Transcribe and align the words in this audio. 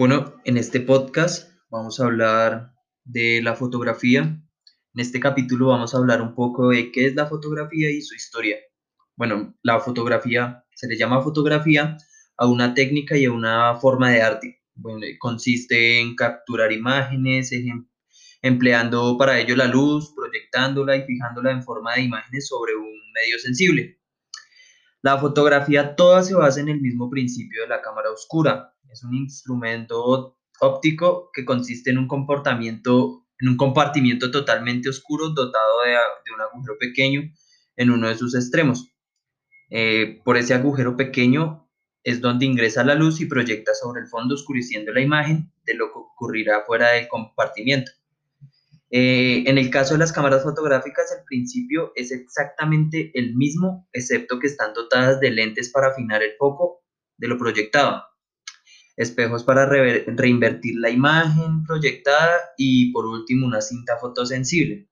Bueno, 0.00 0.34
en 0.46 0.56
este 0.56 0.80
podcast 0.80 1.52
vamos 1.68 2.00
a 2.00 2.06
hablar 2.06 2.72
de 3.04 3.42
la 3.42 3.54
fotografía. 3.54 4.22
En 4.22 4.98
este 4.98 5.20
capítulo 5.20 5.66
vamos 5.66 5.94
a 5.94 5.98
hablar 5.98 6.22
un 6.22 6.34
poco 6.34 6.70
de 6.70 6.90
qué 6.90 7.04
es 7.04 7.14
la 7.14 7.26
fotografía 7.26 7.90
y 7.90 8.00
su 8.00 8.14
historia. 8.14 8.56
Bueno, 9.14 9.58
la 9.62 9.78
fotografía 9.78 10.64
se 10.74 10.88
le 10.88 10.96
llama 10.96 11.20
fotografía 11.20 11.98
a 12.38 12.46
una 12.46 12.72
técnica 12.72 13.18
y 13.18 13.26
a 13.26 13.30
una 13.30 13.74
forma 13.76 14.10
de 14.10 14.22
arte. 14.22 14.62
Consiste 15.18 16.00
en 16.00 16.16
capturar 16.16 16.72
imágenes, 16.72 17.50
empleando 18.40 19.18
para 19.18 19.38
ello 19.38 19.54
la 19.54 19.66
luz, 19.66 20.14
proyectándola 20.16 20.96
y 20.96 21.02
fijándola 21.02 21.50
en 21.50 21.62
forma 21.62 21.96
de 21.96 22.04
imágenes 22.04 22.48
sobre 22.48 22.74
un 22.74 22.88
medio 23.12 23.38
sensible. 23.38 24.00
La 25.02 25.18
fotografía 25.18 25.94
toda 25.94 26.22
se 26.22 26.32
basa 26.32 26.60
en 26.60 26.70
el 26.70 26.80
mismo 26.80 27.10
principio 27.10 27.60
de 27.60 27.68
la 27.68 27.82
cámara 27.82 28.10
oscura. 28.10 28.69
Es 28.88 29.04
un 29.04 29.14
instrumento 29.14 30.36
óptico 30.60 31.30
que 31.32 31.44
consiste 31.44 31.90
en 31.90 31.98
un 31.98 32.08
comportamiento, 32.08 33.26
compartimiento 33.56 34.30
totalmente 34.30 34.88
oscuro 34.88 35.30
dotado 35.30 35.82
de, 35.84 36.32
un 36.34 36.40
agujero 36.40 36.76
pequeño 36.78 37.22
en 37.76 37.90
uno 37.90 38.08
de 38.08 38.16
sus 38.16 38.34
extremos. 38.34 38.88
Eh, 39.70 40.20
por 40.24 40.36
ese 40.36 40.54
agujero 40.54 40.96
pequeño 40.96 41.68
es 42.02 42.20
donde 42.20 42.46
ingresa 42.46 42.84
la 42.84 42.94
luz 42.94 43.20
y 43.20 43.26
proyecta 43.26 43.74
sobre 43.74 44.02
el 44.02 44.08
fondo 44.08 44.34
oscureciendo 44.34 44.92
la 44.92 45.00
imagen 45.00 45.52
de 45.64 45.74
lo 45.74 45.86
que 45.86 45.98
ocurrirá 45.98 46.64
fuera 46.66 46.90
del 46.90 47.08
compartimiento. 47.08 47.92
Eh, 48.92 49.44
en 49.46 49.56
el 49.56 49.70
caso 49.70 49.94
de 49.94 49.98
las 49.98 50.12
cámaras 50.12 50.42
fotográficas, 50.42 51.14
el 51.16 51.24
principio 51.24 51.92
es 51.94 52.10
exactamente 52.10 53.12
el 53.14 53.36
mismo, 53.36 53.88
excepto 53.92 54.40
que 54.40 54.48
están 54.48 54.74
dotadas 54.74 55.20
de 55.20 55.30
lentes 55.30 55.70
para 55.70 55.88
afinar 55.88 56.22
el 56.22 56.32
foco 56.36 56.82
de 57.16 57.28
lo 57.28 57.38
proyectado, 57.38 58.02
espejos 59.00 59.44
para 59.44 59.64
reinvertir 59.64 60.74
la 60.76 60.90
imagen 60.90 61.64
proyectada 61.64 62.38
y 62.58 62.92
por 62.92 63.06
último 63.06 63.46
una 63.46 63.62
cinta 63.62 63.96
fotosensible. 63.96 64.90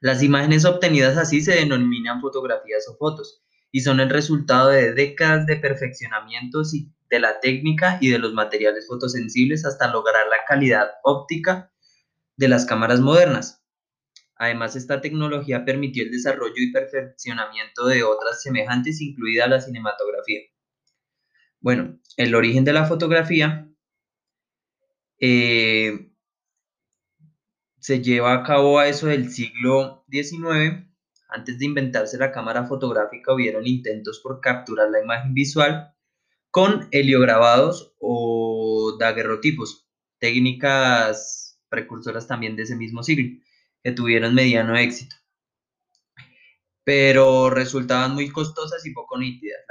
Las 0.00 0.22
imágenes 0.22 0.64
obtenidas 0.64 1.18
así 1.18 1.42
se 1.42 1.56
denominan 1.56 2.22
fotografías 2.22 2.88
o 2.88 2.96
fotos 2.96 3.42
y 3.70 3.82
son 3.82 4.00
el 4.00 4.08
resultado 4.08 4.70
de 4.70 4.94
décadas 4.94 5.46
de 5.46 5.56
perfeccionamientos 5.56 6.72
de 7.10 7.20
la 7.20 7.38
técnica 7.40 7.98
y 8.00 8.08
de 8.08 8.18
los 8.18 8.32
materiales 8.32 8.86
fotosensibles 8.86 9.66
hasta 9.66 9.92
lograr 9.92 10.26
la 10.28 10.38
calidad 10.48 10.92
óptica 11.04 11.70
de 12.38 12.48
las 12.48 12.64
cámaras 12.64 13.00
modernas. 13.00 13.62
Además, 14.36 14.74
esta 14.74 15.02
tecnología 15.02 15.66
permitió 15.66 16.02
el 16.02 16.10
desarrollo 16.10 16.54
y 16.56 16.72
perfeccionamiento 16.72 17.86
de 17.86 18.04
otras 18.04 18.42
semejantes, 18.42 19.02
incluida 19.02 19.46
la 19.48 19.60
cinematografía. 19.60 20.40
Bueno, 21.66 21.98
el 22.16 22.32
origen 22.36 22.64
de 22.64 22.72
la 22.72 22.84
fotografía 22.84 23.68
eh, 25.18 26.12
se 27.80 28.00
lleva 28.00 28.34
a 28.34 28.44
cabo 28.44 28.78
a 28.78 28.86
eso 28.86 29.08
del 29.08 29.32
siglo 29.32 30.04
XIX. 30.08 30.86
Antes 31.28 31.58
de 31.58 31.64
inventarse 31.64 32.18
la 32.18 32.30
cámara 32.30 32.68
fotográfica 32.68 33.34
hubieron 33.34 33.66
intentos 33.66 34.20
por 34.20 34.40
capturar 34.40 34.90
la 34.90 35.02
imagen 35.02 35.34
visual 35.34 35.92
con 36.52 36.86
heliograbados 36.92 37.96
o 37.98 38.96
daguerrotipos, 39.00 39.88
técnicas 40.20 41.60
precursoras 41.68 42.28
también 42.28 42.54
de 42.54 42.62
ese 42.62 42.76
mismo 42.76 43.02
siglo, 43.02 43.42
que 43.82 43.90
tuvieron 43.90 44.36
mediano 44.36 44.76
éxito. 44.76 45.16
Pero 46.84 47.50
resultaban 47.50 48.14
muy 48.14 48.30
costosas 48.30 48.86
y 48.86 48.92
poco 48.92 49.18
nítidas. 49.18 49.65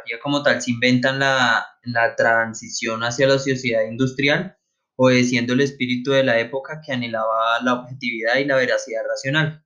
La 0.00 0.18
fotografía 0.18 0.20
como 0.22 0.42
tal 0.42 0.62
se 0.62 0.70
inventa 0.70 1.10
en 1.10 1.18
la, 1.18 1.66
la 1.82 2.16
transición 2.16 3.02
hacia 3.02 3.26
la 3.26 3.38
sociedad 3.38 3.82
industrial, 3.84 4.56
obedeciendo 4.96 5.54
el 5.54 5.60
espíritu 5.60 6.12
de 6.12 6.24
la 6.24 6.38
época 6.38 6.80
que 6.84 6.92
anhelaba 6.92 7.60
la 7.62 7.74
objetividad 7.74 8.36
y 8.36 8.44
la 8.44 8.56
veracidad 8.56 9.02
racional. 9.08 9.64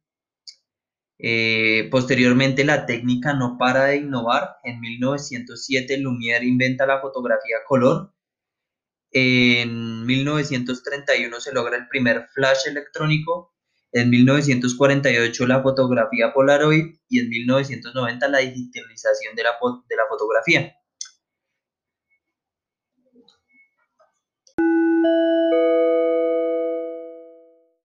Eh, 1.18 1.88
posteriormente 1.90 2.64
la 2.64 2.86
técnica 2.86 3.34
no 3.34 3.56
para 3.58 3.84
de 3.86 3.96
innovar. 3.96 4.56
En 4.64 4.80
1907 4.80 5.98
Lumière 5.98 6.44
inventa 6.44 6.86
la 6.86 7.00
fotografía 7.00 7.58
color 7.66 8.14
en 9.16 10.04
1931 10.04 11.40
se 11.40 11.52
logra 11.52 11.76
el 11.76 11.86
primer 11.86 12.26
flash 12.34 12.66
electrónico, 12.66 13.53
en 13.94 14.10
1948 14.10 15.46
la 15.46 15.62
fotografía 15.62 16.32
Polaroid 16.32 16.96
y 17.08 17.20
en 17.20 17.28
1990 17.28 18.28
la 18.28 18.38
digitalización 18.38 19.36
de 19.36 19.44
la, 19.44 19.50
de 19.88 19.96
la 19.96 20.02
fotografía. 20.08 20.74